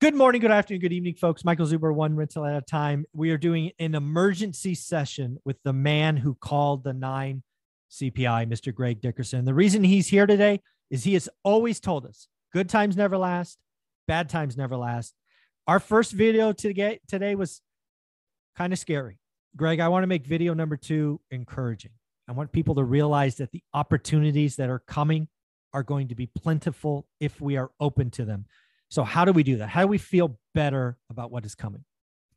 [0.00, 1.44] Good morning, good afternoon, good evening, folks.
[1.44, 3.04] Michael Zuber, one rental at a time.
[3.12, 7.42] We are doing an emergency session with the man who called the nine
[7.90, 8.72] CPI, Mr.
[8.72, 9.44] Greg Dickerson.
[9.44, 13.58] The reason he's here today is he has always told us good times never last,
[14.06, 15.14] bad times never last.
[15.66, 17.60] Our first video today, today was
[18.54, 19.18] kind of scary.
[19.56, 21.90] Greg, I want to make video number two encouraging.
[22.28, 25.26] I want people to realize that the opportunities that are coming
[25.74, 28.46] are going to be plentiful if we are open to them.
[28.88, 29.68] So how do we do that?
[29.68, 31.84] How do we feel better about what is coming?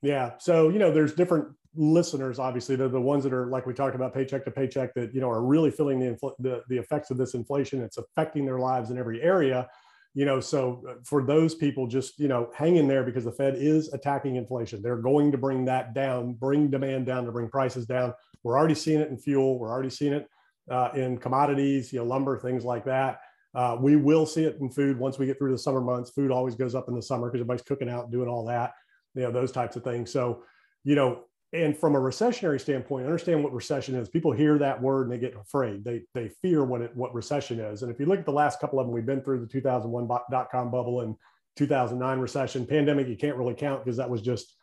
[0.01, 0.31] Yeah.
[0.39, 3.95] So, you know, there's different listeners, obviously, they're the ones that are like we talked
[3.95, 7.11] about paycheck to paycheck that, you know, are really feeling the, infl- the, the effects
[7.11, 7.81] of this inflation.
[7.81, 9.69] It's affecting their lives in every area,
[10.13, 13.31] you know, so uh, for those people, just, you know, hang in there because the
[13.31, 14.81] Fed is attacking inflation.
[14.81, 18.13] They're going to bring that down, bring demand down to bring prices down.
[18.43, 19.57] We're already seeing it in fuel.
[19.57, 20.27] We're already seeing it
[20.69, 23.21] uh, in commodities, you know, lumber, things like that.
[23.53, 26.11] Uh, we will see it in food once we get through the summer months.
[26.11, 28.73] Food always goes up in the summer because everybody's cooking out and doing all that,
[29.13, 30.11] you know, those types of things.
[30.11, 30.43] So,
[30.83, 34.07] you know, and from a recessionary standpoint, understand what recession is.
[34.07, 35.83] People hear that word and they get afraid.
[35.83, 37.83] They they fear what it what recession is.
[37.83, 40.07] And if you look at the last couple of them, we've been through the 2001
[40.31, 41.15] dot com bubble and
[41.57, 43.09] 2009 recession, pandemic.
[43.09, 44.55] You can't really count because that was just,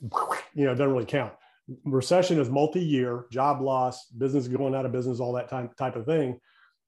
[0.00, 1.34] you know, doesn't really count.
[1.84, 6.06] Recession is multi-year, job loss, business going out of business, all that time type of
[6.06, 6.40] thing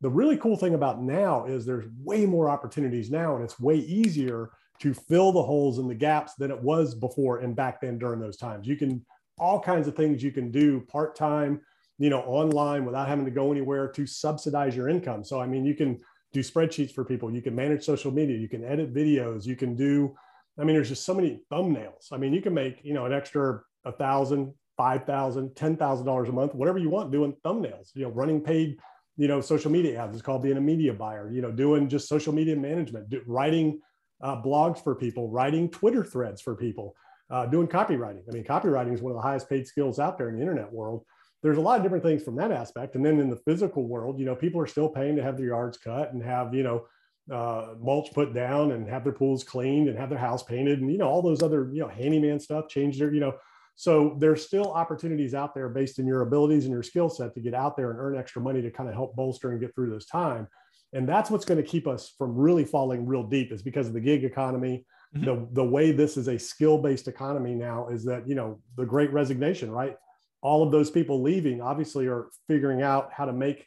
[0.02, 3.76] the really cool thing about now is there's way more opportunities now and it's way
[3.76, 4.50] easier
[4.80, 8.18] to fill the holes and the gaps than it was before and back then during
[8.18, 8.66] those times.
[8.66, 9.06] You can
[9.38, 11.60] all kinds of things you can do part-time
[11.98, 15.24] you know online without having to go anywhere to subsidize your income.
[15.24, 16.00] So i mean you can
[16.32, 19.76] do spreadsheets for people you can manage social media you can edit videos you can
[19.76, 20.16] do
[20.58, 22.12] i mean there's just so many thumbnails.
[22.12, 26.06] I mean you can make you know an extra a thousand five thousand ten thousand
[26.06, 28.78] dollars a month whatever you want doing thumbnails you know running paid
[29.16, 30.14] you know, social media ads.
[30.14, 33.80] It's called being a media buyer, you know, doing just social media management, do, writing
[34.22, 36.94] uh, blogs for people, writing Twitter threads for people,
[37.30, 38.22] uh, doing copywriting.
[38.28, 40.72] I mean, copywriting is one of the highest paid skills out there in the internet
[40.72, 41.04] world.
[41.42, 42.94] There's a lot of different things from that aspect.
[42.94, 45.46] And then in the physical world, you know, people are still paying to have their
[45.46, 46.86] yards cut and have, you know,
[47.30, 50.90] uh, mulch put down and have their pools cleaned and have their house painted and,
[50.90, 53.34] you know, all those other, you know, handyman stuff, change their, you know,
[53.74, 57.40] so there's still opportunities out there based in your abilities and your skill set to
[57.40, 59.90] get out there and earn extra money to kind of help bolster and get through
[59.90, 60.46] this time.
[60.92, 63.94] And that's what's going to keep us from really falling real deep is because of
[63.94, 64.84] the gig economy.
[65.16, 65.24] Mm-hmm.
[65.24, 69.12] The, the way this is a skill-based economy now is that, you know, the great
[69.12, 69.96] resignation, right?
[70.42, 73.66] All of those people leaving obviously are figuring out how to make,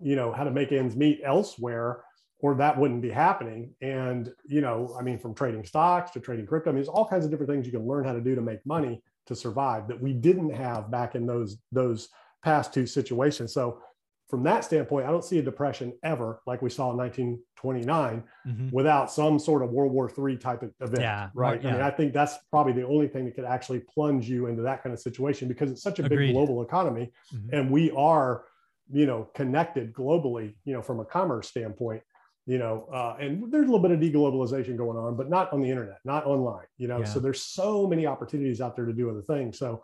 [0.00, 2.04] you know, how to make ends meet elsewhere
[2.40, 3.74] or that wouldn't be happening.
[3.80, 7.06] And, you know, I mean, from trading stocks to trading crypto, I mean, there's all
[7.06, 9.88] kinds of different things you can learn how to do to make money to survive
[9.88, 12.08] that we didn't have back in those those
[12.42, 13.52] past two situations.
[13.52, 13.80] So
[14.28, 18.68] from that standpoint, I don't see a depression ever like we saw in 1929 mm-hmm.
[18.72, 21.00] without some sort of World War III type of event.
[21.00, 21.62] Yeah, right.
[21.62, 21.68] Yeah.
[21.68, 24.62] I mean, I think that's probably the only thing that could actually plunge you into
[24.62, 26.26] that kind of situation because it's such a Agreed.
[26.26, 27.54] big global economy mm-hmm.
[27.54, 28.44] and we are,
[28.90, 32.02] you know, connected globally, you know, from a commerce standpoint
[32.46, 35.60] you know, uh, and there's a little bit of deglobalization going on, but not on
[35.60, 37.00] the internet, not online, you know.
[37.00, 37.04] Yeah.
[37.04, 39.58] So there's so many opportunities out there to do other things.
[39.58, 39.82] So,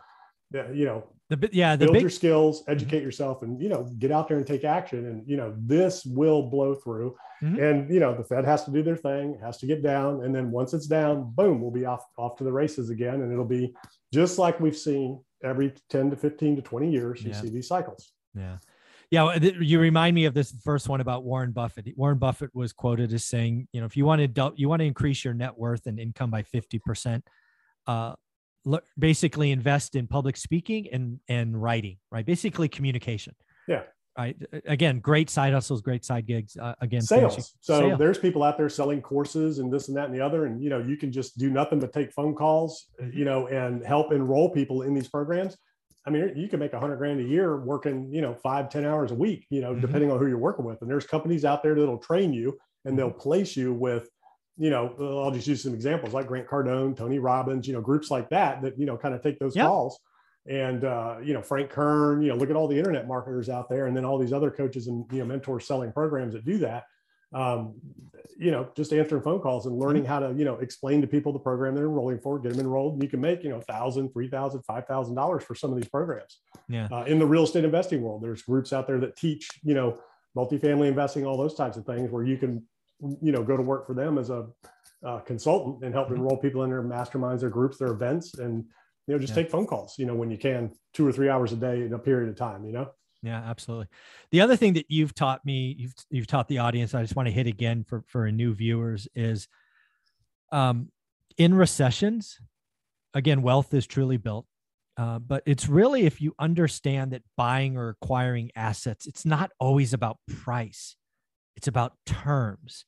[0.52, 2.02] you know, the yeah, the build big...
[2.02, 2.70] your skills, mm-hmm.
[2.70, 3.06] educate mm-hmm.
[3.06, 5.06] yourself, and you know, get out there and take action.
[5.06, 7.16] And you know, this will blow through.
[7.42, 7.62] Mm-hmm.
[7.62, 10.32] And you know, the Fed has to do their thing, has to get down, and
[10.32, 13.44] then once it's down, boom, we'll be off off to the races again, and it'll
[13.44, 13.74] be
[14.12, 17.22] just like we've seen every 10 to 15 to 20 years.
[17.24, 17.40] You yeah.
[17.40, 18.12] see these cycles.
[18.36, 18.58] Yeah.
[19.12, 21.86] Yeah, you remind me of this first one about Warren Buffett.
[21.98, 24.86] Warren Buffett was quoted as saying, you know, if you want to you want to
[24.86, 27.22] increase your net worth and income by fifty percent,
[27.86, 28.14] uh,
[28.98, 32.24] basically invest in public speaking and and writing, right?
[32.24, 33.34] Basically communication.
[33.68, 33.82] Yeah.
[34.16, 34.34] Right.
[34.66, 36.56] Again, great side hustles, great side gigs.
[36.56, 37.54] Uh, again, sales.
[37.60, 37.98] So sales.
[37.98, 40.70] there's people out there selling courses and this and that and the other, and you
[40.70, 43.18] know, you can just do nothing but take phone calls, mm-hmm.
[43.18, 45.58] you know, and help enroll people in these programs
[46.04, 48.84] I mean, you can make a hundred grand a year working, you know, five ten
[48.84, 49.80] hours a week, you know, mm-hmm.
[49.80, 50.82] depending on who you're working with.
[50.82, 53.18] And there's companies out there that'll train you and they'll mm-hmm.
[53.18, 54.08] place you with,
[54.56, 58.10] you know, I'll just use some examples like Grant Cardone, Tony Robbins, you know, groups
[58.10, 59.66] like that, that, you know, kind of take those yep.
[59.66, 59.98] calls
[60.48, 63.68] and, uh, you know, Frank Kern, you know, look at all the internet marketers out
[63.68, 66.58] there and then all these other coaches and, you know, mentors selling programs that do
[66.58, 66.84] that
[67.32, 67.74] um,
[68.38, 70.12] you know, just answering phone calls and learning mm-hmm.
[70.12, 73.02] how to, you know, explain to people the program they're enrolling for, get them enrolled.
[73.02, 75.88] You can make, you know, thousand, three thousand, five thousand dollars for some of these
[75.88, 76.40] programs.
[76.68, 76.88] Yeah.
[76.90, 79.98] Uh, in the real estate investing world, there's groups out there that teach, you know,
[80.36, 82.66] multifamily investing, all those types of things, where you can,
[83.00, 84.46] you know, go to work for them as a
[85.06, 86.16] uh, consultant and help mm-hmm.
[86.16, 88.64] enroll people in their masterminds, their groups, their events, and
[89.06, 89.42] you know, just yeah.
[89.42, 91.92] take phone calls, you know, when you can, two or three hours a day in
[91.92, 92.90] a period of time, you know.
[93.22, 93.86] Yeah, absolutely.
[94.32, 97.28] The other thing that you've taught me, you've you've taught the audience, I just want
[97.28, 99.48] to hit again for for new viewers is
[100.50, 100.90] um
[101.38, 102.38] in recessions,
[103.14, 104.46] again, wealth is truly built.
[104.98, 109.94] Uh, but it's really if you understand that buying or acquiring assets, it's not always
[109.94, 110.96] about price,
[111.56, 112.84] it's about terms.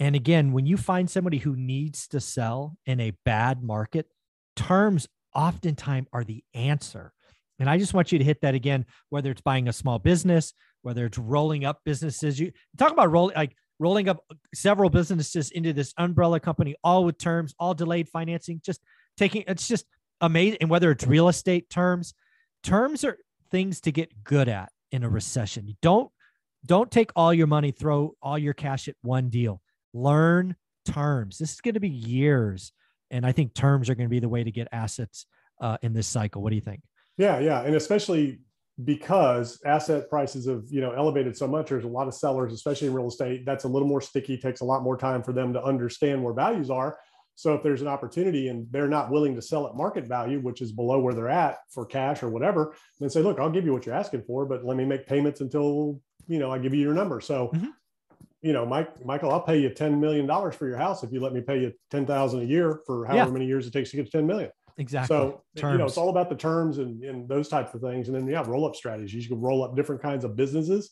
[0.00, 4.06] And again, when you find somebody who needs to sell in a bad market,
[4.56, 7.12] terms oftentimes are the answer.
[7.58, 10.52] And I just want you to hit that again, whether it's buying a small business,
[10.82, 12.38] whether it's rolling up businesses.
[12.38, 17.18] You talk about rolling like rolling up several businesses into this umbrella company, all with
[17.18, 18.80] terms, all delayed financing, just
[19.16, 19.86] taking it's just
[20.20, 20.58] amazing.
[20.60, 22.14] And whether it's real estate terms,
[22.62, 23.18] terms are
[23.50, 25.66] things to get good at in a recession.
[25.66, 26.10] You don't
[26.64, 29.60] don't take all your money, throw all your cash at one deal.
[29.92, 30.56] Learn
[30.86, 31.38] terms.
[31.38, 32.72] This is going to be years,
[33.10, 35.26] and I think terms are going to be the way to get assets
[35.60, 36.42] uh, in this cycle.
[36.42, 36.82] What do you think?
[37.22, 38.40] Yeah, yeah, and especially
[38.84, 42.88] because asset prices have you know elevated so much there's a lot of sellers especially
[42.88, 45.52] in real estate that's a little more sticky takes a lot more time for them
[45.52, 46.98] to understand where values are
[47.34, 50.62] so if there's an opportunity and they're not willing to sell at market value which
[50.62, 53.74] is below where they're at for cash or whatever then say look i'll give you
[53.74, 56.80] what you're asking for but let me make payments until you know i give you
[56.80, 57.66] your number so mm-hmm.
[58.40, 61.20] you know mike michael i'll pay you 10 million dollars for your house if you
[61.20, 63.32] let me pay you 10000 a year for however yeah.
[63.34, 65.16] many years it takes to get to 10 million Exactly.
[65.16, 65.72] So terms.
[65.72, 68.08] you know, it's all about the terms and, and those types of things.
[68.08, 69.24] And then yeah, roll up strategies.
[69.24, 70.90] You can roll up different kinds of businesses,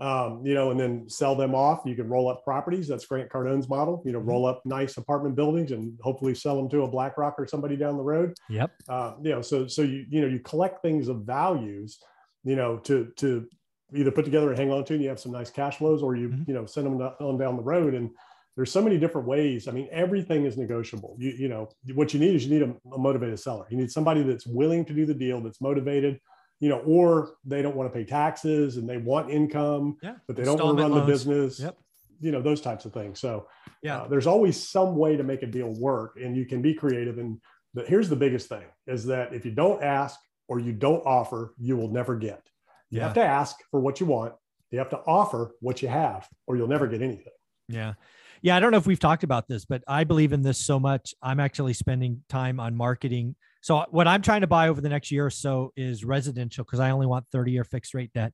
[0.00, 1.82] um, you know, and then sell them off.
[1.86, 2.88] You can roll up properties.
[2.88, 4.02] That's Grant Cardone's model.
[4.04, 4.28] You know, mm-hmm.
[4.28, 7.96] roll up nice apartment buildings and hopefully sell them to a BlackRock or somebody down
[7.96, 8.34] the road.
[8.48, 8.72] Yep.
[8.88, 11.98] Uh, you know, so so you you know you collect things of values,
[12.44, 13.46] you know, to to
[13.94, 16.16] either put together and hang on to, and you have some nice cash flows, or
[16.16, 16.42] you mm-hmm.
[16.46, 18.10] you know send them on down the road and
[18.56, 19.66] there's so many different ways.
[19.66, 21.16] I mean, everything is negotiable.
[21.18, 23.66] You, you know, what you need is you need a, a, motivated seller.
[23.70, 26.20] You need somebody that's willing to do the deal, that's motivated,
[26.60, 30.16] you know, or they don't want to pay taxes and they want income, yeah.
[30.26, 31.06] but they don't want to run loans.
[31.06, 31.60] the business.
[31.60, 31.78] Yep.
[32.20, 33.18] You know, those types of things.
[33.18, 33.48] So
[33.82, 36.74] yeah, uh, there's always some way to make a deal work and you can be
[36.74, 37.18] creative.
[37.18, 37.40] And
[37.74, 41.54] the, here's the biggest thing is that if you don't ask or you don't offer,
[41.58, 42.42] you will never get.
[42.90, 43.04] You yeah.
[43.04, 44.34] have to ask for what you want.
[44.70, 47.32] You have to offer what you have, or you'll never get anything.
[47.68, 47.94] Yeah.
[48.42, 50.80] Yeah, I don't know if we've talked about this, but I believe in this so
[50.80, 51.14] much.
[51.22, 53.36] I'm actually spending time on marketing.
[53.60, 56.80] So what I'm trying to buy over the next year or so is residential because
[56.80, 58.32] I only want 30 year fixed rate debt.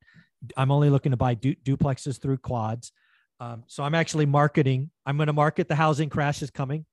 [0.56, 2.92] I'm only looking to buy du- duplexes through quads.
[3.40, 4.90] Um, so I'm actually marketing.
[5.06, 6.86] I'm going to market the housing crash is coming.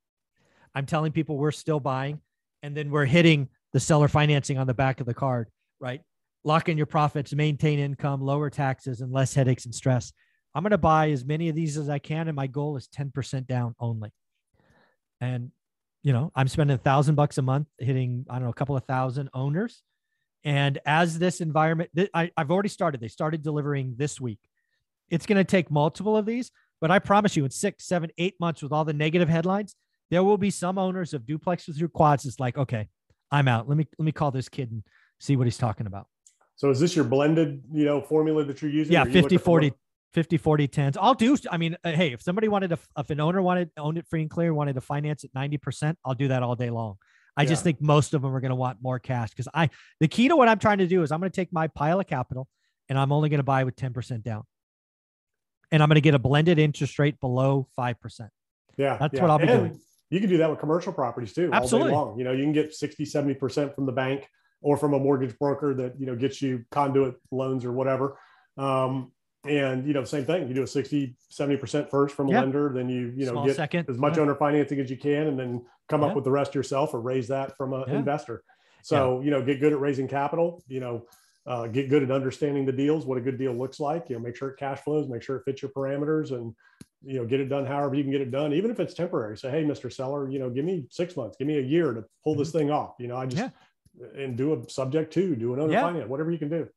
[0.75, 2.19] I'm telling people we're still buying,
[2.61, 5.47] and then we're hitting the seller financing on the back of the card.
[5.79, 6.01] Right,
[6.43, 10.11] lock in your profits, maintain income, lower taxes, and less headaches and stress.
[10.55, 12.29] I'm going to buy as many of these as I can.
[12.29, 14.13] And my goal is 10% down only.
[15.19, 15.51] And,
[16.01, 18.77] you know, I'm spending a thousand bucks a month hitting, I don't know, a couple
[18.77, 19.83] of thousand owners.
[20.45, 24.39] And as this environment, I, I've already started, they started delivering this week.
[25.09, 28.35] It's going to take multiple of these, but I promise you in six, seven, eight
[28.39, 29.75] months with all the negative headlines,
[30.09, 32.25] there will be some owners of duplexes through quads.
[32.25, 32.87] It's like, okay,
[33.29, 33.67] I'm out.
[33.67, 34.83] Let me, let me call this kid and
[35.19, 36.07] see what he's talking about.
[36.55, 38.93] So is this your blended, you know, formula that you're using?
[38.93, 39.73] Yeah, 50, 40,
[40.15, 43.19] 50 40 10s i'll do i mean uh, hey if somebody wanted to if an
[43.19, 46.41] owner wanted owned it free and clear wanted to finance it 90% i'll do that
[46.41, 46.95] all day long.
[47.37, 47.49] I yeah.
[47.49, 49.69] just think most of them are going to want more cash because i
[49.99, 51.99] the key to what i'm trying to do is i'm going to take my pile
[51.99, 52.47] of capital
[52.87, 54.43] and i'm only going to buy with 10% down.
[55.69, 58.29] And i'm going to get a blended interest rate below 5%
[58.77, 59.21] yeah that's yeah.
[59.21, 59.79] what i'll be and doing
[60.11, 62.19] you can do that with commercial properties too absolutely all day long.
[62.19, 64.29] You know you can get 60 70% from the bank
[64.61, 68.17] or from a mortgage broker that you know gets you conduit loans or whatever.
[68.57, 69.11] Um,
[69.47, 70.47] and you know same thing.
[70.47, 73.55] You do a 60 70% first from a lender then you you know Small get
[73.55, 73.89] second.
[73.89, 74.23] as much yeah.
[74.23, 77.27] owner financing as you can and then come up with the rest yourself or raise
[77.27, 78.43] that from an investor.
[78.83, 81.05] So you know get good at raising capital you know
[81.47, 84.21] uh, get good at understanding the deals what a good deal looks like you know
[84.21, 86.55] make sure it cash flows make sure it fits your parameters and
[87.03, 89.37] you know get it done however you can get it done even if it's temporary.
[89.37, 92.03] Say hey mr seller you know give me six months give me a year to
[92.23, 92.41] pull mm-hmm.
[92.41, 92.95] this thing off.
[92.99, 93.51] You know i just
[94.15, 96.67] and do a subject to do an owner finance whatever you can do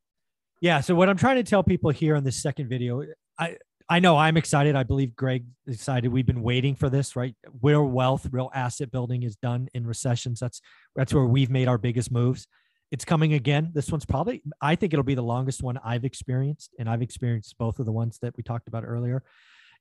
[0.61, 0.81] yeah.
[0.81, 3.05] So what I'm trying to tell people here on this second video,
[3.39, 3.57] I
[3.89, 4.77] I know I'm excited.
[4.77, 6.13] I believe Greg excited.
[6.13, 7.35] We've been waiting for this, right?
[7.61, 10.41] Where wealth, real asset building is done in recessions.
[10.41, 10.61] That's
[10.95, 12.47] that's where we've made our biggest moves.
[12.91, 13.71] It's coming again.
[13.75, 16.75] This one's probably, I think it'll be the longest one I've experienced.
[16.79, 19.23] And I've experienced both of the ones that we talked about earlier.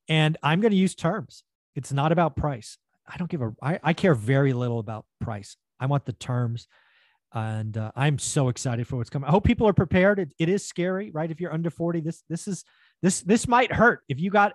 [0.10, 1.44] And I'm going to use terms.
[1.76, 2.78] It's not about price.
[3.08, 5.56] I don't give a, I, I care very little about price.
[5.80, 6.68] I want the terms
[7.34, 9.28] and uh, I'm so excited for what's coming.
[9.28, 10.20] I hope people are prepared.
[10.20, 11.30] It, it is scary, right?
[11.30, 12.64] If you're under 40, this this is
[13.02, 14.02] this this might hurt.
[14.08, 14.54] If you got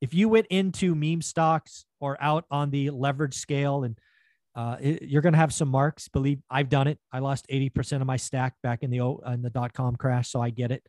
[0.00, 3.98] if you went into meme stocks or out on the leverage scale and
[4.54, 6.08] uh, it, you're going to have some marks.
[6.08, 6.98] Believe I've done it.
[7.10, 10.40] I lost 80% of my stack back in the in the dot com crash, so
[10.40, 10.86] I get it.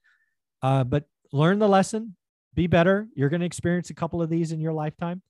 [0.61, 2.15] Uh, but learn the lesson,
[2.53, 3.07] be better.
[3.15, 5.21] You're going to experience a couple of these in your lifetime.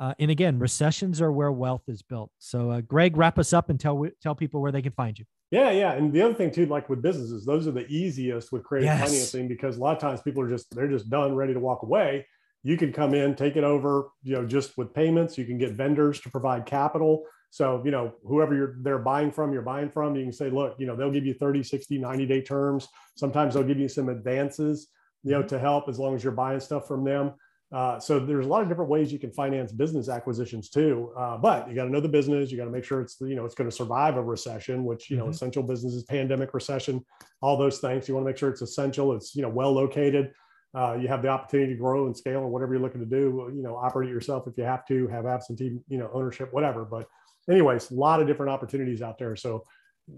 [0.00, 2.30] Uh, and again, recessions are where wealth is built.
[2.38, 5.24] So, uh, Greg, wrap us up and tell tell people where they can find you.
[5.52, 8.64] Yeah, yeah, and the other thing too, like with businesses, those are the easiest with
[8.64, 9.10] creative yes.
[9.10, 11.82] financing because a lot of times people are just they're just done, ready to walk
[11.82, 12.26] away.
[12.62, 15.36] You can come in, take it over, you know, just with payments.
[15.36, 17.26] You can get vendors to provide capital.
[17.50, 20.74] So, you know, whoever you're they're buying from, you're buying from, you can say, look,
[20.78, 22.88] you know, they'll give you 30, 60, 90 day terms.
[23.16, 24.88] Sometimes they'll give you some advances,
[25.22, 25.48] you know, mm-hmm.
[25.48, 27.34] to help as long as you're buying stuff from them.
[27.72, 31.10] Uh, so there's a lot of different ways you can finance business acquisitions too.
[31.16, 32.50] Uh, but you got to know the business.
[32.50, 35.10] You got to make sure it's you know it's going to survive a recession, which
[35.10, 35.32] you know mm-hmm.
[35.32, 37.04] essential businesses, pandemic, recession,
[37.40, 38.08] all those things.
[38.08, 39.14] You want to make sure it's essential.
[39.14, 40.32] It's you know well located.
[40.74, 43.50] Uh, you have the opportunity to grow and scale and whatever you're looking to do.
[43.54, 45.08] You know, operate it yourself if you have to.
[45.08, 46.84] Have absentee you know ownership, whatever.
[46.84, 47.06] But
[47.50, 49.34] anyways, a lot of different opportunities out there.
[49.34, 49.64] So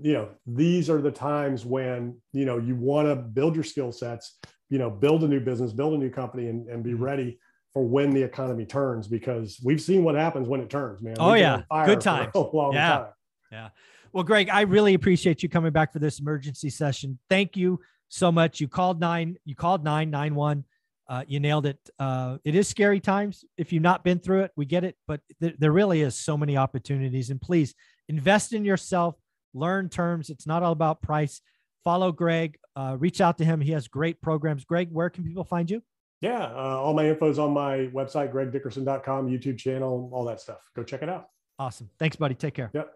[0.03, 3.93] you know these are the times when you know you want to build your skill
[3.93, 4.39] sets
[4.71, 7.05] you know build a new business build a new company and, and be mm-hmm.
[7.05, 7.39] ready
[7.75, 11.17] for when the economy turns because we've seen what happens when it turns, man.
[11.19, 12.31] Oh yeah, good time.
[12.35, 13.07] Yeah, time.
[13.51, 13.69] yeah.
[14.13, 17.19] Well, Greg, I really appreciate you coming back for this emergency session.
[17.29, 18.61] Thank you so much.
[18.61, 19.37] You called nine.
[19.45, 20.65] You called nine nine one.
[21.09, 21.79] Uh, you nailed it.
[21.99, 23.45] Uh, it is scary times.
[23.59, 24.97] If you've not been through it, we get it.
[25.07, 27.29] But th- there really is so many opportunities.
[27.29, 27.75] And please
[28.09, 29.17] invest in yourself.
[29.53, 30.31] Learn terms.
[30.31, 31.43] It's not all about price.
[31.83, 32.57] Follow Greg.
[32.77, 33.61] Uh, reach out to him.
[33.61, 34.65] He has great programs.
[34.65, 35.83] Greg, where can people find you?
[36.21, 40.71] yeah, uh, all my info is on my website, gregdickerson.com, YouTube channel, all that stuff.
[40.75, 41.29] Go check it out.
[41.59, 41.91] Awesome.
[41.99, 42.35] Thanks, buddy.
[42.35, 42.71] Take care.
[42.73, 42.91] Yep.